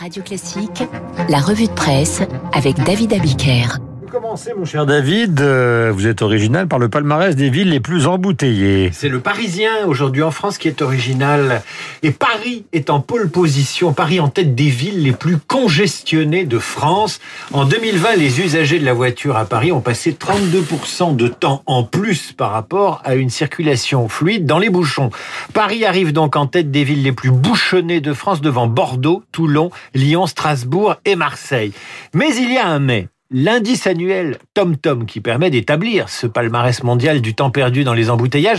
[0.00, 0.82] Radio Classique,
[1.28, 2.22] la revue de presse
[2.54, 3.89] avec David Abiker.
[4.10, 5.40] Commencez, mon cher David.
[5.40, 8.90] Euh, vous êtes original par le palmarès des villes les plus embouteillées.
[8.92, 11.62] C'est le Parisien aujourd'hui en France qui est original.
[12.02, 13.92] Et Paris est en pole position.
[13.92, 17.20] Paris en tête des villes les plus congestionnées de France.
[17.52, 21.84] En 2020, les usagers de la voiture à Paris ont passé 32% de temps en
[21.84, 25.10] plus par rapport à une circulation fluide dans les bouchons.
[25.54, 29.70] Paris arrive donc en tête des villes les plus bouchonnées de France devant Bordeaux, Toulon,
[29.94, 31.72] Lyon, Strasbourg et Marseille.
[32.12, 33.06] Mais il y a un mais.
[33.32, 38.58] L'indice annuel TomTom, qui permet d'établir ce palmarès mondial du temps perdu dans les embouteillages,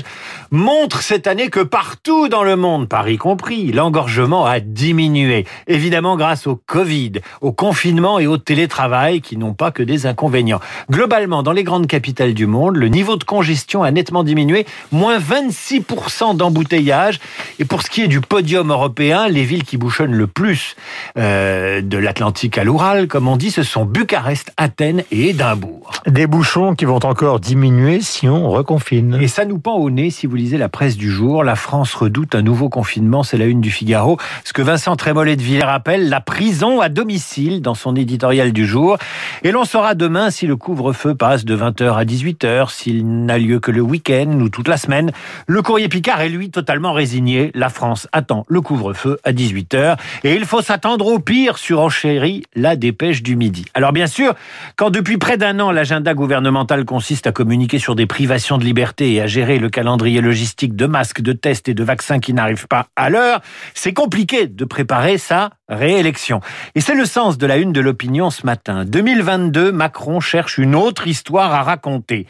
[0.50, 5.46] montre cette année que partout dans le monde, Paris compris, l'engorgement a diminué.
[5.68, 10.62] Évidemment grâce au Covid, au confinement et au télétravail qui n'ont pas que des inconvénients.
[10.90, 15.20] Globalement, dans les grandes capitales du monde, le niveau de congestion a nettement diminué, moins
[15.20, 17.20] 26% d'embouteillages.
[17.60, 20.78] Et pour ce qui est du podium européen, les villes qui bouchonnent le plus
[21.18, 25.92] euh, de l'Atlantique à l'Oural, comme on dit, ce sont Bucarest, Athènes et Édimbourg.
[26.06, 29.18] Des bouchons qui vont encore diminuer si on reconfine.
[29.20, 31.44] Et ça nous pend au nez si vous lisez la presse du jour.
[31.44, 34.18] La France redoute un nouveau confinement, c'est la une du Figaro.
[34.44, 38.68] Ce que Vincent Trémollet de Villers appelle la prison à domicile dans son éditorial du
[38.68, 39.00] jour.
[39.42, 43.60] Et l'on saura demain si le couvre-feu passe de 20h à 18h, s'il n'a lieu
[43.60, 45.12] que le week-end ou toute la semaine.
[45.48, 47.50] Le courrier Picard est lui totalement résigné.
[47.56, 49.98] La France attend le couvre-feu à 18h.
[50.24, 53.66] Et il faut s'attendre au pire sur Enchéri, la dépêche du midi.
[53.74, 54.36] Alors bien sûr,
[54.76, 59.14] quand depuis près d'un an, l'agenda gouvernemental consiste à communiquer sur des privations de liberté
[59.14, 62.68] et à gérer le calendrier logistique de masques, de tests et de vaccins qui n'arrivent
[62.68, 63.42] pas à l'heure,
[63.74, 66.42] c'est compliqué de préparer ça réélection.
[66.76, 68.84] Et c'est le sens de la une de l'opinion ce matin.
[68.86, 72.28] 2022, Macron cherche une autre histoire à raconter.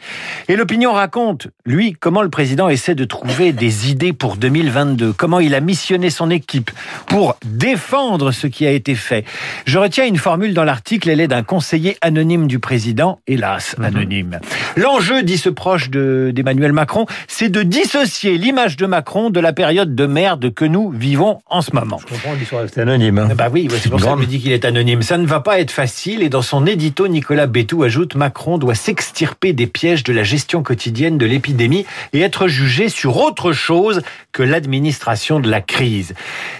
[0.48, 5.40] Et l'opinion raconte, lui, comment le président essaie de trouver des idées pour 2022, comment
[5.40, 6.70] il a missionné son équipe
[7.06, 9.24] pour défendre ce qui a été fait.
[9.66, 13.84] Je retiens une formule dans l'article, elle est d'un conseiller anonyme du président, hélas mhm.
[13.84, 14.40] anonyme.
[14.76, 19.94] L'enjeu, dit ce proche d'Emmanuel Macron, c'est de dissocier l'image de Macron de la période
[19.94, 21.98] de merde que nous vivons en ce moment.
[21.98, 23.18] Je comprends l'histoire rester anonyme.
[23.18, 23.28] Hein.
[23.36, 25.02] Bah oui, c'est pour ça qu'il dit qu'il est anonyme.
[25.02, 28.74] Ça ne va pas être facile et dans son édito, Nicolas Bétou ajoute Macron doit
[28.74, 34.02] s'extirper des pièges de la gestion quotidienne de l'épidémie et être jugé sur autre chose
[34.32, 36.14] que l'administration de la crise.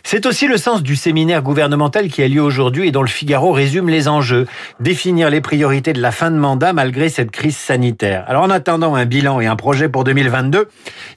[0.05, 3.53] C'est aussi le sens du séminaire gouvernemental qui a lieu aujourd'hui et dont le Figaro
[3.53, 4.47] résume les enjeux.
[4.81, 8.25] Définir les priorités de la fin de mandat malgré cette crise sanitaire.
[8.29, 10.69] Alors en attendant un bilan et un projet pour 2022,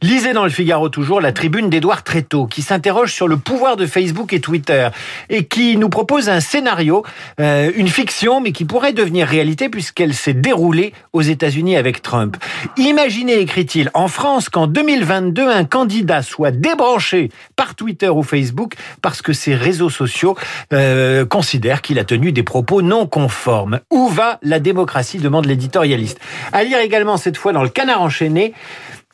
[0.01, 3.85] lisez dans le Figaro toujours la tribune d'Edouard Tréteau qui s'interroge sur le pouvoir de
[3.85, 4.87] Facebook et Twitter
[5.29, 7.03] et qui nous propose un scénario,
[7.39, 12.37] euh, une fiction, mais qui pourrait devenir réalité puisqu'elle s'est déroulée aux États-Unis avec Trump.
[12.77, 19.21] Imaginez, écrit-il, en France qu'en 2022, un candidat soit débranché par Twitter ou Facebook parce
[19.21, 20.37] que ces réseaux sociaux
[20.71, 23.81] euh, considèrent qu'il a tenu des propos non conformes.
[24.05, 25.17] Où va la démocratie?
[25.17, 26.19] demande l'éditorialiste.
[26.53, 28.53] À lire également cette fois dans le Canard enchaîné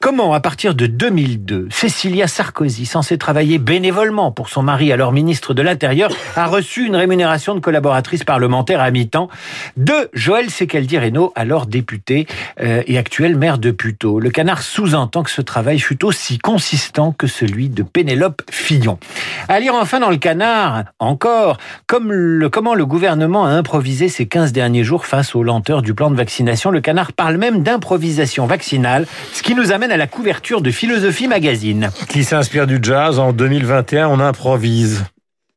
[0.01, 5.53] Comment, à partir de 2002, Cécilia Sarkozy, censée travailler bénévolement pour son mari, alors ministre
[5.53, 9.29] de l'Intérieur, a reçu une rémunération de collaboratrice parlementaire à mi-temps
[9.77, 12.25] de Joël Sekeldi Reynaud, alors député
[12.61, 14.19] euh, et actuel maire de Puteaux.
[14.19, 18.97] Le canard sous-entend que ce travail fut aussi consistant que celui de Pénélope Fillon.
[19.49, 24.83] À lire enfin dans le canard, encore, comment le gouvernement a improvisé ces 15 derniers
[24.83, 26.71] jours face aux lenteurs du plan de vaccination.
[26.71, 31.27] Le canard parle même d'improvisation vaccinale, ce qui nous amène à la couverture de Philosophie
[31.27, 31.91] Magazine.
[32.09, 35.03] Qui s'inspire du jazz en 2021, on improvise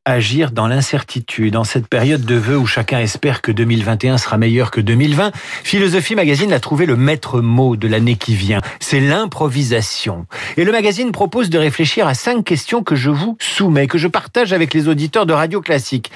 [0.05, 1.55] agir dans l'incertitude.
[1.55, 5.31] En cette période de vœux où chacun espère que 2021 sera meilleur que 2020,
[5.63, 8.61] Philosophie Magazine a trouvé le maître mot de l'année qui vient.
[8.79, 10.27] C'est l'improvisation.
[10.57, 14.07] Et le magazine propose de réfléchir à cinq questions que je vous soumets, que je
[14.07, 16.11] partage avec les auditeurs de Radio Classique.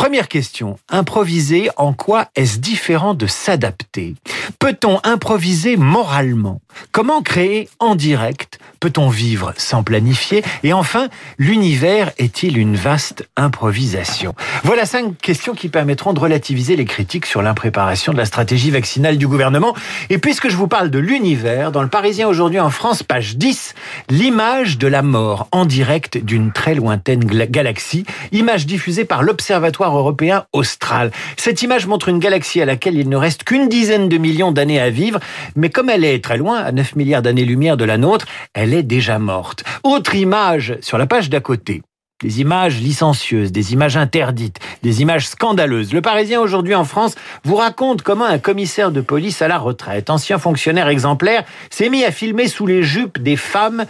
[0.00, 4.14] Première question, improviser, en quoi est-ce différent de s'adapter?
[4.58, 6.62] Peut-on improviser moralement?
[6.90, 8.58] Comment créer en direct?
[8.80, 10.42] Peut-on vivre sans planifier?
[10.62, 14.34] Et enfin, l'univers est-il une vaste improvisation?
[14.64, 19.18] Voilà cinq questions qui permettront de relativiser les critiques sur l'impréparation de la stratégie vaccinale
[19.18, 19.76] du gouvernement.
[20.08, 23.74] Et puisque je vous parle de l'univers, dans le Parisien aujourd'hui en France, page 10,
[24.08, 30.44] l'image de la mort en direct d'une très lointaine galaxie, image diffusée par l'Observatoire européen
[30.52, 31.10] austral.
[31.36, 34.80] Cette image montre une galaxie à laquelle il ne reste qu'une dizaine de millions d'années
[34.80, 35.20] à vivre,
[35.54, 38.78] mais comme elle est très loin, à 9 milliards d'années-lumière de la nôtre, elle elle
[38.78, 39.64] est déjà morte.
[39.82, 41.82] Autre image sur la page d'à côté.
[42.22, 45.92] Des images licencieuses, des images interdites, des images scandaleuses.
[45.92, 50.08] Le Parisien aujourd'hui en France vous raconte comment un commissaire de police à la retraite,
[50.08, 53.86] ancien fonctionnaire exemplaire, s'est mis à filmer sous les jupes des femmes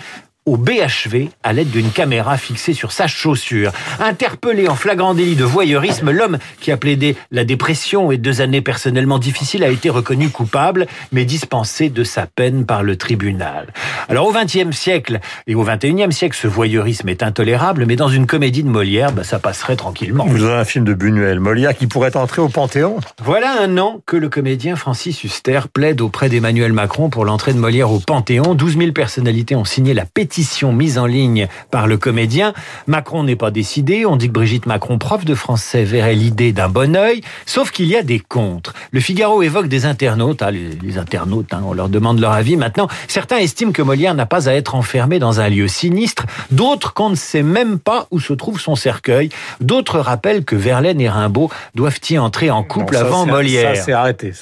[0.50, 3.70] au BHV à l'aide d'une caméra fixée sur sa chaussure.
[4.00, 8.60] Interpellé en flagrant délit de voyeurisme, l'homme qui a plaidé la dépression et deux années
[8.60, 13.68] personnellement difficiles a été reconnu coupable, mais dispensé de sa peine par le tribunal.
[14.08, 18.26] Alors au XXe siècle et au XXIe siècle, ce voyeurisme est intolérable, mais dans une
[18.26, 20.26] comédie de Molière, bah, ça passerait tranquillement.
[20.26, 22.98] Vous avez un film de Buñuel, Molière, qui pourrait entrer au Panthéon?
[23.22, 27.58] Voilà un an que le comédien Francis Huster plaide auprès d'Emmanuel Macron pour l'entrée de
[27.58, 28.56] Molière au Panthéon.
[28.56, 30.39] 12 000 personnalités ont signé la pétition
[30.72, 32.52] mise en ligne par le comédien.
[32.86, 34.06] Macron n'est pas décidé.
[34.06, 37.22] On dit que Brigitte Macron, prof de français, verrait l'idée d'un bon oeil.
[37.46, 38.74] Sauf qu'il y a des contres.
[38.92, 40.42] Le Figaro évoque des internautes.
[40.42, 42.56] Ah, les, internautes, hein, on leur demande leur avis.
[42.56, 46.26] Maintenant, certains estiment que Molière n'a pas à être enfermé dans un lieu sinistre.
[46.50, 49.30] D'autres qu'on ne sait même pas où se trouve son cercueil.
[49.60, 53.76] D'autres rappellent que Verlaine et Rimbaud doivent y entrer en couple avant Molière.
[53.76, 54.32] Ça, c'est arrêté.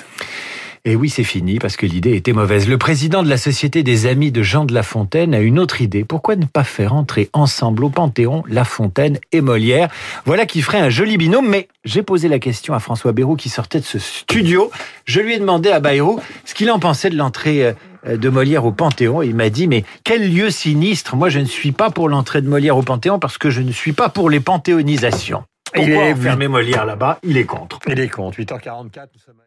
[0.84, 2.69] Et oui, c'est fini parce que l'idée était mauvaise.
[2.69, 5.82] Le président de la Société des Amis de Jean de La Fontaine a une autre
[5.82, 6.04] idée.
[6.04, 9.88] Pourquoi ne pas faire entrer ensemble au Panthéon La Fontaine et Molière?
[10.25, 11.48] Voilà qui ferait un joli binôme.
[11.48, 14.70] Mais j'ai posé la question à François Bayrou qui sortait de ce studio.
[15.04, 17.74] Je lui ai demandé à Bayrou ce qu'il en pensait de l'entrée
[18.06, 19.22] euh, de Molière au Panthéon.
[19.22, 22.48] Il m'a dit, mais quel lieu sinistre Moi, je ne suis pas pour l'entrée de
[22.48, 25.42] Molière au Panthéon parce que je ne suis pas pour les panthéonisations.
[25.74, 27.19] Pourquoi Il est- enfermer Molière là-bas?
[27.22, 27.78] Il est contre.
[27.88, 28.38] Il est contre.
[28.38, 29.46] 8h44, nous sommes avec-